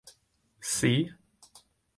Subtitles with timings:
[0.61, 1.11] See?